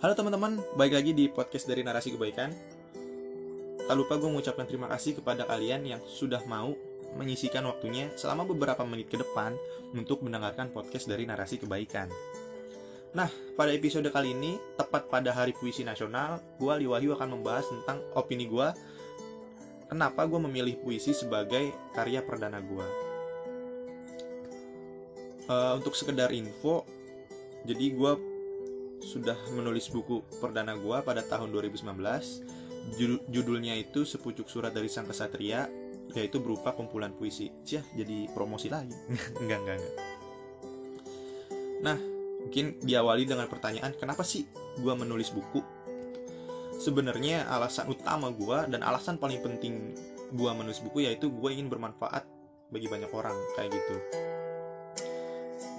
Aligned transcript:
Halo 0.00 0.16
teman-teman, 0.16 0.56
baik 0.80 0.96
lagi 0.96 1.12
di 1.12 1.28
podcast 1.28 1.68
dari 1.68 1.84
Narasi 1.84 2.16
Kebaikan. 2.16 2.48
Tak 3.84 3.92
lupa 3.92 4.16
gue 4.16 4.32
mengucapkan 4.32 4.64
terima 4.64 4.88
kasih 4.88 5.20
kepada 5.20 5.44
kalian 5.44 5.84
yang 5.84 6.00
sudah 6.08 6.40
mau 6.48 6.72
menyisikan 7.20 7.68
waktunya 7.68 8.08
selama 8.16 8.48
beberapa 8.48 8.80
menit 8.88 9.12
ke 9.12 9.20
depan 9.20 9.52
untuk 9.92 10.24
mendengarkan 10.24 10.72
podcast 10.72 11.04
dari 11.04 11.28
Narasi 11.28 11.60
Kebaikan. 11.60 12.08
Nah, 13.12 13.28
pada 13.60 13.76
episode 13.76 14.08
kali 14.08 14.32
ini, 14.32 14.56
tepat 14.80 15.12
pada 15.12 15.36
Hari 15.36 15.52
Puisi 15.52 15.84
Nasional, 15.84 16.40
gue 16.56 16.72
Ali 16.72 16.88
Wahyu 16.88 17.12
akan 17.12 17.36
membahas 17.36 17.68
tentang 17.68 18.00
opini 18.16 18.48
gue 18.48 18.72
kenapa 19.92 20.24
gue 20.24 20.40
memilih 20.48 20.80
puisi 20.80 21.12
sebagai 21.12 21.76
karya 21.92 22.24
perdana 22.24 22.56
gue. 22.56 22.86
Uh, 25.44 25.76
untuk 25.76 25.92
sekedar 25.92 26.32
info, 26.32 26.88
jadi 27.68 27.92
gue 27.92 28.29
sudah 29.00 29.36
menulis 29.56 29.88
buku 29.88 30.20
perdana 30.38 30.76
gue 30.76 30.98
pada 31.00 31.24
tahun 31.24 31.50
2019 31.56 31.88
judulnya 33.28 33.76
itu 33.76 34.04
sepucuk 34.04 34.48
surat 34.48 34.72
dari 34.72 34.88
sang 34.88 35.08
kesatria 35.08 35.68
yaitu 36.10 36.42
berupa 36.42 36.74
kumpulan 36.74 37.14
puisi. 37.14 37.54
Cia, 37.62 37.82
jadi 37.94 38.26
promosi 38.34 38.66
lagi. 38.66 38.94
Enggak 39.42 39.58
enggak 39.62 39.76
enggak. 39.78 39.96
Nah 41.80 41.98
mungkin 42.40 42.66
diawali 42.82 43.28
dengan 43.28 43.46
pertanyaan 43.46 43.92
kenapa 43.94 44.26
sih 44.26 44.48
gue 44.80 44.94
menulis 44.96 45.30
buku? 45.30 45.62
Sebenarnya 46.80 47.44
alasan 47.46 47.92
utama 47.92 48.32
gue 48.32 48.58
dan 48.72 48.80
alasan 48.80 49.20
paling 49.20 49.44
penting 49.44 49.92
gue 50.32 50.50
menulis 50.50 50.80
buku 50.80 51.04
yaitu 51.04 51.28
gue 51.28 51.50
ingin 51.52 51.68
bermanfaat 51.68 52.24
bagi 52.72 52.88
banyak 52.88 53.12
orang 53.12 53.36
kayak 53.54 53.70
gitu. 53.76 53.96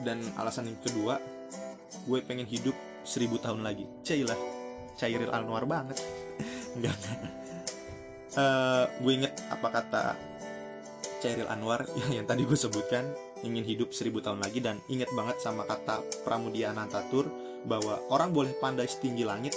Dan 0.05 0.21
alasan 0.37 0.69
yang 0.69 0.79
kedua 0.79 1.17
gue 2.07 2.19
pengen 2.23 2.47
hidup 2.47 2.73
seribu 3.03 3.41
tahun 3.41 3.65
lagi. 3.65 3.85
Cailah 4.05 4.37
cairil 4.97 5.33
Anwar 5.33 5.65
banget. 5.65 5.97
Enggak 6.77 6.95
uh, 8.35 8.85
gue 9.01 9.11
inget 9.11 9.33
apa 9.51 9.67
kata 9.71 10.03
Cairil 11.21 11.49
Anwar 11.49 11.85
yang, 11.99 12.21
yang 12.21 12.25
tadi 12.27 12.47
gue 12.47 12.57
sebutkan 12.57 13.05
ingin 13.41 13.65
hidup 13.65 13.89
seribu 13.91 14.21
tahun 14.21 14.41
lagi 14.41 14.61
dan 14.61 14.77
inget 14.87 15.09
banget 15.17 15.41
sama 15.41 15.65
kata 15.65 16.05
Pramudia 16.21 16.71
Anantatur 16.71 17.27
bahwa 17.65 18.01
orang 18.09 18.33
boleh 18.33 18.53
pandai 18.57 18.89
setinggi 18.89 19.25
langit 19.25 19.53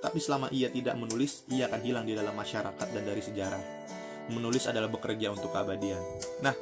tapi 0.00 0.16
selama 0.16 0.48
ia 0.50 0.72
tidak 0.72 0.96
menulis 0.96 1.44
ia 1.52 1.68
akan 1.68 1.80
hilang 1.84 2.04
di 2.08 2.16
dalam 2.16 2.32
masyarakat 2.32 2.88
dan 2.88 3.04
dari 3.04 3.20
sejarah. 3.20 3.62
Menulis 4.30 4.64
adalah 4.70 4.88
bekerja 4.88 5.34
untuk 5.34 5.52
keabadian. 5.52 6.00
Nah 6.40 6.54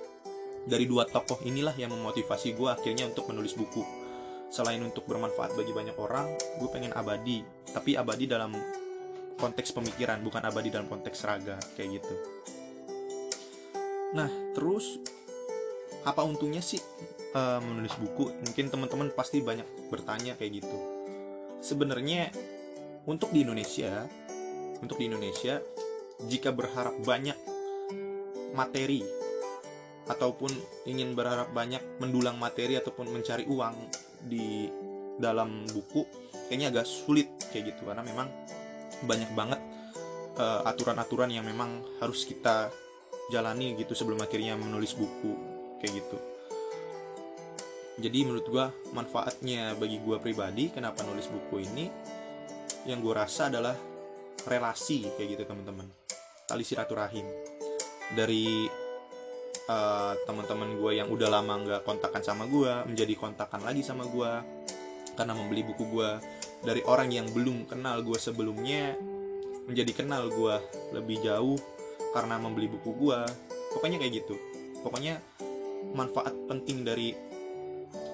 dari 0.68 0.84
dua 0.84 1.06
tokoh 1.08 1.40
inilah 1.46 1.72
yang 1.78 1.94
memotivasi 1.94 2.52
gue 2.52 2.68
akhirnya 2.68 3.08
untuk 3.08 3.30
menulis 3.30 3.56
buku 3.56 4.07
selain 4.48 4.80
untuk 4.80 5.04
bermanfaat 5.04 5.54
bagi 5.54 5.72
banyak 5.72 5.96
orang 5.96 6.28
gue 6.58 6.68
pengen 6.72 6.92
abadi. 6.96 7.44
Tapi 7.68 7.94
abadi 7.94 8.24
dalam 8.24 8.56
konteks 9.38 9.70
pemikiran 9.76 10.18
bukan 10.24 10.42
abadi 10.42 10.68
dalam 10.72 10.88
konteks 10.90 11.18
raga 11.24 11.56
kayak 11.76 12.02
gitu. 12.02 12.14
Nah 14.16 14.28
terus 14.56 14.98
apa 16.02 16.24
untungnya 16.24 16.64
sih? 16.64 16.80
Uh, 17.28 17.60
menulis 17.60 17.92
buku? 18.00 18.32
Mungkin 18.40 18.72
teman-teman 18.72 19.12
pasti 19.12 19.44
banyak 19.44 19.92
bertanya 19.92 20.32
kayak 20.40 20.64
gitu. 20.64 20.78
Sebenarnya 21.60 22.32
untuk 23.04 23.28
di 23.36 23.44
Indonesia 23.44 24.08
untuk 24.82 24.98
di 24.98 25.10
Indonesia 25.10 25.58
jika 26.26 26.50
berharap 26.54 26.98
banyak 27.02 27.36
materi 28.54 29.02
ataupun 30.08 30.50
ingin 30.88 31.12
berharap 31.12 31.52
banyak 31.52 32.00
mendulang 32.00 32.40
materi 32.40 32.80
ataupun 32.80 33.12
mencari 33.12 33.44
uang 33.44 33.76
di 34.24 34.70
dalam 35.18 35.66
buku 35.66 36.06
kayaknya 36.46 36.72
agak 36.72 36.86
sulit 36.86 37.28
kayak 37.50 37.74
gitu. 37.74 37.86
Karena 37.86 38.02
memang 38.02 38.28
banyak 39.04 39.30
banget 39.34 39.60
eh, 40.38 40.62
aturan-aturan 40.66 41.30
yang 41.30 41.46
memang 41.46 41.82
harus 42.02 42.24
kita 42.24 42.70
jalani 43.28 43.76
gitu 43.76 43.92
sebelum 43.92 44.24
akhirnya 44.24 44.56
menulis 44.56 44.96
buku 44.96 45.32
kayak 45.78 46.02
gitu. 46.02 46.18
Jadi 47.98 48.18
menurut 48.22 48.46
gue 48.46 48.66
manfaatnya 48.94 49.74
bagi 49.74 49.98
gue 49.98 50.16
pribadi 50.22 50.70
kenapa 50.70 51.02
nulis 51.02 51.26
buku 51.26 51.66
ini 51.66 51.90
yang 52.86 53.02
gue 53.02 53.10
rasa 53.10 53.50
adalah 53.50 53.74
relasi 54.46 55.10
kayak 55.18 55.28
gitu 55.34 55.42
teman-teman. 55.50 55.90
Tali 56.46 56.62
silaturahim. 56.62 57.26
Dari 58.14 58.64
uh, 59.68 60.12
teman-teman 60.24 60.80
gue 60.80 60.92
yang 60.98 61.08
udah 61.12 61.28
lama 61.28 61.54
nggak 61.62 61.80
kontakan 61.84 62.24
sama 62.24 62.48
gue 62.48 62.72
menjadi 62.88 63.14
kontakan 63.14 63.62
lagi 63.62 63.84
sama 63.84 64.08
gue 64.08 64.32
karena 65.14 65.32
membeli 65.34 65.62
buku 65.66 65.84
gue 65.88 66.10
dari 66.62 66.82
orang 66.86 67.10
yang 67.12 67.26
belum 67.30 67.68
kenal 67.70 68.02
gue 68.02 68.18
sebelumnya 68.18 68.96
menjadi 69.68 69.92
kenal 69.92 70.32
gue 70.32 70.54
lebih 70.96 71.20
jauh 71.20 71.60
karena 72.16 72.40
membeli 72.40 72.72
buku 72.72 72.90
gue 72.96 73.20
pokoknya 73.76 74.00
kayak 74.00 74.24
gitu. 74.24 74.34
Pokoknya 74.80 75.20
manfaat 75.92 76.32
penting 76.48 76.86
dari 76.86 77.12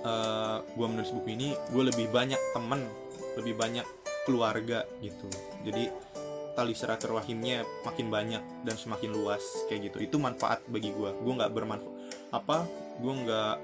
uh, 0.02 0.08
eh, 0.08 0.58
gue 0.74 0.86
menulis 0.86 1.14
buku 1.14 1.28
ini 1.38 1.54
gue 1.70 1.82
lebih 1.94 2.10
banyak 2.10 2.40
temen 2.52 2.82
lebih 3.38 3.54
banyak 3.54 3.86
keluarga 4.26 4.88
gitu. 5.04 5.28
Jadi 5.62 5.88
tali 6.54 6.72
silaturahimnya 6.72 7.66
makin 7.82 8.08
banyak 8.08 8.42
dan 8.62 8.76
semakin 8.78 9.10
luas 9.10 9.42
kayak 9.66 9.90
gitu. 9.90 9.98
Itu 10.02 10.16
manfaat 10.22 10.62
bagi 10.70 10.94
gue 10.94 11.10
gue 11.10 11.32
nggak 11.34 11.52
bermanfaat 11.52 11.94
apa 12.34 12.66
gue 12.98 13.14
nggak 13.26 13.56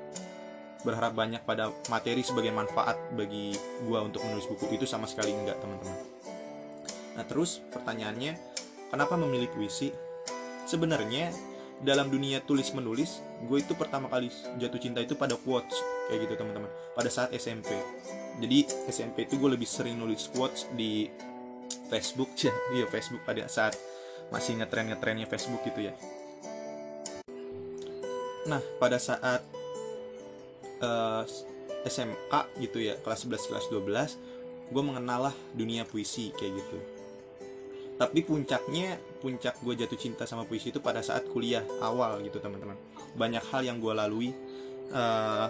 berharap 0.80 1.12
banyak 1.12 1.42
pada 1.44 1.70
materi 1.92 2.24
sebagai 2.24 2.50
manfaat 2.50 2.96
bagi 3.14 3.54
gue 3.86 3.98
untuk 3.98 4.20
menulis 4.26 4.46
buku. 4.50 4.74
Itu 4.74 4.84
sama 4.84 5.06
sekali 5.06 5.30
enggak 5.32 5.62
teman-teman. 5.62 5.98
Nah 7.16 7.24
terus 7.26 7.62
pertanyaannya 7.70 8.36
kenapa 8.90 9.14
memilih 9.14 9.48
puisi? 9.54 9.94
Sebenarnya 10.66 11.34
dalam 11.80 12.12
dunia 12.12 12.44
tulis 12.44 12.76
menulis 12.76 13.24
gue 13.48 13.58
itu 13.58 13.72
pertama 13.72 14.12
kali 14.12 14.28
jatuh 14.60 14.76
cinta 14.76 15.00
itu 15.00 15.16
pada 15.16 15.32
quotes 15.40 15.78
kayak 16.10 16.28
gitu 16.28 16.34
teman-teman. 16.36 16.68
Pada 16.92 17.08
saat 17.08 17.32
SMP 17.36 17.70
jadi 18.40 18.64
SMP 18.88 19.28
itu 19.28 19.36
gue 19.36 19.50
lebih 19.52 19.68
sering 19.68 20.00
nulis 20.00 20.32
quotes 20.32 20.64
di 20.72 21.08
Facebook 21.90 22.30
ya 22.46 22.54
iya 22.72 22.86
Facebook 22.86 23.22
pada 23.26 23.44
saat 23.50 23.74
masih 24.30 24.62
ngetren 24.62 24.94
ngetrennya 24.94 25.26
Facebook 25.26 25.60
gitu 25.66 25.90
ya. 25.90 25.94
Nah 28.46 28.62
pada 28.78 28.96
saat 28.96 29.42
uh, 30.80 31.26
eh, 31.26 31.88
SMK 31.90 32.32
gitu 32.62 32.78
ya 32.78 32.94
kelas 33.02 33.26
11 33.26 33.50
kelas 33.50 33.66
12 33.74 34.70
gue 34.70 34.82
mengenal 34.86 35.30
lah 35.30 35.36
dunia 35.52 35.82
puisi 35.82 36.30
kayak 36.30 36.52
gitu. 36.62 36.78
Tapi 38.00 38.24
puncaknya 38.24 38.96
puncak 39.20 39.60
gue 39.60 39.74
jatuh 39.76 39.98
cinta 39.98 40.24
sama 40.24 40.48
puisi 40.48 40.72
itu 40.72 40.80
pada 40.80 41.04
saat 41.04 41.28
kuliah 41.28 41.66
awal 41.84 42.22
gitu 42.24 42.40
teman-teman. 42.40 42.78
Banyak 43.18 43.44
hal 43.50 43.66
yang 43.66 43.76
gue 43.82 43.92
lalui 43.92 44.30
uh, 44.94 45.46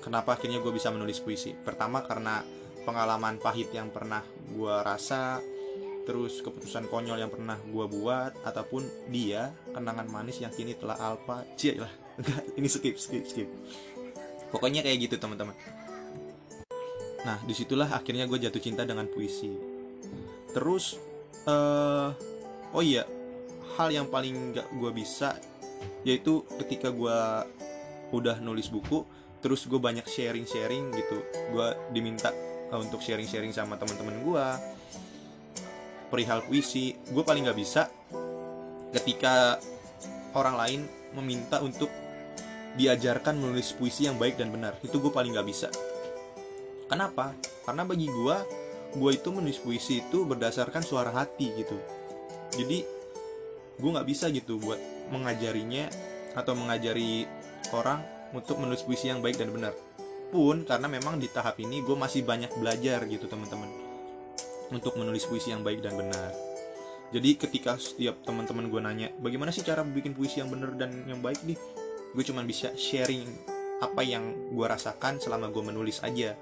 kenapa 0.00 0.38
akhirnya 0.38 0.62
gue 0.62 0.72
bisa 0.72 0.88
menulis 0.94 1.20
puisi. 1.20 1.52
Pertama 1.52 2.00
karena 2.06 2.40
pengalaman 2.86 3.42
pahit 3.42 3.74
yang 3.74 3.90
pernah 3.90 4.22
gue 4.54 4.76
rasa 4.86 5.42
terus 6.06 6.38
keputusan 6.38 6.86
konyol 6.86 7.18
yang 7.18 7.34
pernah 7.34 7.58
gue 7.58 7.86
buat 7.90 8.46
ataupun 8.46 9.10
dia 9.10 9.50
kenangan 9.74 10.06
manis 10.06 10.38
yang 10.38 10.54
kini 10.54 10.78
telah 10.78 10.94
alpa 11.02 11.42
cia 11.58 11.82
lah 11.82 11.92
ini 12.56 12.70
skip 12.70 12.96
skip 12.96 13.26
skip. 13.26 13.50
Pokoknya 14.48 14.80
kayak 14.86 15.10
gitu 15.10 15.18
teman-teman. 15.18 15.52
Nah 17.26 17.42
di 17.42 17.52
situlah 17.52 17.90
akhirnya 17.90 18.30
gue 18.30 18.38
jatuh 18.38 18.62
cinta 18.62 18.86
dengan 18.86 19.10
puisi. 19.10 19.50
Terus 20.54 20.96
uh, 21.44 22.14
oh 22.72 22.82
iya 22.86 23.04
hal 23.76 23.92
yang 23.92 24.06
paling 24.08 24.56
gak 24.56 24.70
gue 24.78 24.90
bisa 24.94 25.36
yaitu 26.06 26.46
ketika 26.62 26.94
gue 26.94 27.18
udah 28.14 28.38
nulis 28.38 28.70
buku 28.70 29.02
terus 29.42 29.66
gue 29.66 29.76
banyak 29.76 30.06
sharing 30.06 30.46
sharing 30.46 30.94
gitu. 30.94 31.18
Gue 31.52 31.68
diminta 31.90 32.30
untuk 32.74 32.98
sharing-sharing 32.98 33.54
sama 33.54 33.78
teman-teman 33.78 34.16
gue 34.26 34.46
perihal 36.10 36.42
puisi 36.46 36.94
gue 37.10 37.22
paling 37.22 37.46
nggak 37.46 37.58
bisa 37.58 37.86
ketika 38.94 39.58
orang 40.34 40.56
lain 40.58 40.80
meminta 41.14 41.62
untuk 41.62 41.88
diajarkan 42.76 43.40
menulis 43.40 43.72
puisi 43.72 44.04
yang 44.04 44.20
baik 44.20 44.36
dan 44.36 44.52
benar. 44.52 44.76
Itu 44.84 45.00
gue 45.00 45.08
paling 45.08 45.32
nggak 45.32 45.48
bisa. 45.48 45.68
Kenapa? 46.86 47.32
Karena 47.64 47.82
bagi 47.88 48.06
gue 48.06 48.36
gue 48.96 49.10
itu 49.12 49.28
menulis 49.32 49.58
puisi 49.60 50.04
itu 50.04 50.24
berdasarkan 50.28 50.84
suara 50.84 51.10
hati 51.10 51.56
gitu. 51.56 51.76
Jadi 52.52 52.84
gue 53.76 53.90
nggak 53.90 54.08
bisa 54.08 54.28
gitu 54.32 54.60
buat 54.60 54.78
mengajarinya 55.12 55.88
atau 56.36 56.52
mengajari 56.52 57.24
orang 57.72 58.04
untuk 58.36 58.60
menulis 58.60 58.84
puisi 58.84 59.08
yang 59.08 59.24
baik 59.24 59.40
dan 59.40 59.52
benar 59.52 59.72
pun 60.36 60.68
karena 60.68 60.84
memang 60.84 61.16
di 61.16 61.32
tahap 61.32 61.56
ini 61.56 61.80
gue 61.80 61.96
masih 61.96 62.20
banyak 62.28 62.52
belajar 62.60 63.08
gitu 63.08 63.24
teman-teman. 63.24 63.72
Untuk 64.68 65.00
menulis 65.00 65.24
puisi 65.24 65.56
yang 65.56 65.64
baik 65.64 65.80
dan 65.80 65.96
benar. 65.96 66.36
Jadi 67.14 67.40
ketika 67.40 67.80
setiap 67.80 68.20
teman-teman 68.28 68.68
gue 68.68 68.80
nanya 68.82 69.08
bagaimana 69.16 69.48
sih 69.48 69.64
cara 69.64 69.80
bikin 69.80 70.12
puisi 70.12 70.44
yang 70.44 70.52
benar 70.52 70.76
dan 70.76 70.92
yang 71.08 71.24
baik 71.24 71.40
nih? 71.48 71.56
Gue 72.12 72.24
cuma 72.26 72.44
bisa 72.44 72.68
sharing 72.76 73.24
apa 73.80 74.04
yang 74.04 74.52
gue 74.52 74.66
rasakan 74.68 75.16
selama 75.16 75.48
gue 75.48 75.64
menulis 75.64 76.04
aja. 76.04 76.36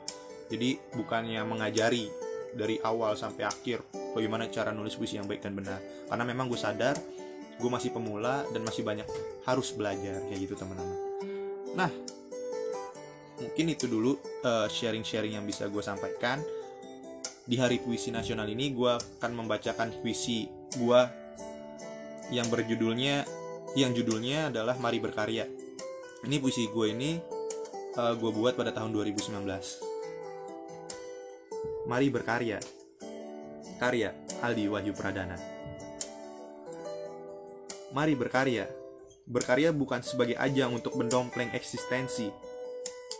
Jadi 0.50 0.76
bukannya 0.98 1.38
mengajari 1.46 2.10
dari 2.54 2.82
awal 2.82 3.14
sampai 3.14 3.46
akhir 3.46 3.86
bagaimana 4.18 4.50
cara 4.50 4.74
nulis 4.74 4.98
puisi 4.98 5.20
yang 5.20 5.30
baik 5.30 5.46
dan 5.46 5.54
benar. 5.54 5.78
Karena 6.10 6.24
memang 6.26 6.50
gue 6.50 6.58
sadar 6.58 6.98
gue 7.54 7.70
masih 7.70 7.94
pemula 7.94 8.42
dan 8.50 8.66
masih 8.66 8.82
banyak 8.82 9.06
harus 9.46 9.70
belajar 9.78 10.18
kayak 10.26 10.40
gitu 10.42 10.58
teman-teman. 10.58 10.98
Nah 11.78 11.90
mungkin 13.40 13.74
itu 13.74 13.90
dulu 13.90 14.18
uh, 14.44 14.66
sharing-sharing 14.70 15.38
yang 15.38 15.46
bisa 15.46 15.66
gue 15.66 15.82
sampaikan. 15.82 16.42
Di 17.44 17.60
hari 17.60 17.82
puisi 17.82 18.08
nasional 18.08 18.48
ini 18.48 18.72
gue 18.72 18.92
akan 19.20 19.32
membacakan 19.44 20.00
puisi 20.00 20.48
gue 20.80 21.00
yang 22.32 22.48
berjudulnya 22.48 23.28
yang 23.76 23.92
judulnya 23.92 24.48
adalah 24.48 24.78
Mari 24.80 24.98
Berkarya. 25.02 25.44
Ini 26.24 26.36
puisi 26.40 26.70
gue 26.72 26.86
ini 26.88 27.20
uh, 28.00 28.14
gue 28.16 28.30
buat 28.32 28.56
pada 28.56 28.72
tahun 28.72 28.96
2019 28.96 29.94
Mari 31.84 32.08
berkarya. 32.08 32.56
Karya 33.76 34.16
Aldi 34.40 34.72
Wahyu 34.72 34.96
Pradana. 34.96 35.36
Mari 37.92 38.16
berkarya. 38.16 38.64
Berkarya 39.28 39.68
bukan 39.76 40.00
sebagai 40.00 40.32
ajang 40.40 40.80
untuk 40.80 40.96
mendompleng 40.96 41.52
eksistensi 41.52 42.32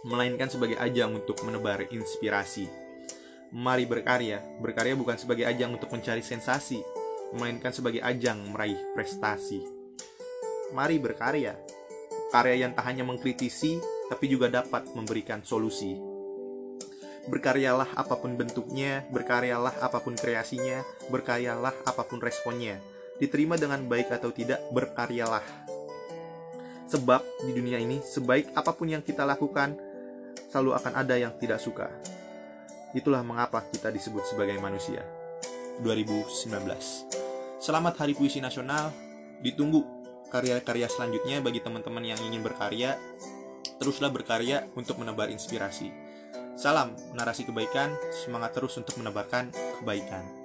Melainkan 0.04 0.52
sebagai 0.52 0.76
ajang 0.76 1.16
untuk 1.16 1.40
menebar 1.42 1.88
inspirasi. 1.88 2.68
Mari 3.56 3.88
berkarya. 3.88 4.44
Berkarya 4.60 4.94
bukan 4.94 5.16
sebagai 5.16 5.48
ajang 5.48 5.80
untuk 5.80 5.88
mencari 5.88 6.20
sensasi 6.20 6.84
Melainkan 7.34 7.74
sebagai 7.74 7.98
ajang 7.98 8.38
meraih 8.54 8.78
prestasi. 8.94 9.58
Mari 10.70 11.02
berkarya. 11.02 11.58
Karya 12.30 12.66
yang 12.66 12.72
tak 12.78 12.86
hanya 12.86 13.02
mengkritisi 13.02 13.82
Tapi 14.06 14.30
juga 14.30 14.52
dapat 14.52 14.92
memberikan 14.92 15.40
solusi. 15.42 15.96
Berkaryalah 17.24 17.96
apa 17.96 18.20
pun 18.20 18.36
bentuknya, 18.36 19.00
berkaryalah 19.08 19.80
apa 19.80 19.96
pun 20.04 20.12
kreasinya, 20.12 20.84
berkaryalah 21.08 21.72
apa 21.88 22.04
pun 22.04 22.20
responnya. 22.20 22.76
Diterima 23.16 23.56
dengan 23.56 23.80
baik 23.88 24.12
atau 24.12 24.28
tidak, 24.28 24.60
berkaryalah. 24.76 25.40
Sebab 26.84 27.24
di 27.48 27.56
dunia 27.56 27.80
ini, 27.80 28.04
sebaik 28.04 28.52
apa 28.52 28.76
pun 28.76 28.92
yang 28.92 29.00
kita 29.00 29.24
lakukan, 29.24 29.72
selalu 30.54 30.70
akan 30.78 30.94
ada 30.94 31.18
yang 31.18 31.34
tidak 31.34 31.58
suka. 31.58 31.90
Itulah 32.94 33.26
mengapa 33.26 33.66
kita 33.74 33.90
disebut 33.90 34.22
sebagai 34.22 34.54
manusia. 34.62 35.02
2019. 35.82 36.46
Selamat 37.58 37.98
Hari 37.98 38.14
Puisi 38.14 38.38
Nasional. 38.38 38.94
Ditunggu 39.42 39.82
karya-karya 40.30 40.86
selanjutnya 40.86 41.42
bagi 41.42 41.58
teman-teman 41.58 42.06
yang 42.06 42.22
ingin 42.22 42.46
berkarya. 42.46 42.94
Teruslah 43.82 44.14
berkarya 44.14 44.70
untuk 44.78 45.02
menebar 45.02 45.26
inspirasi. 45.26 45.90
Salam 46.54 46.94
narasi 47.18 47.42
kebaikan, 47.42 47.90
semangat 48.14 48.54
terus 48.54 48.78
untuk 48.78 48.94
menebarkan 49.02 49.50
kebaikan. 49.82 50.43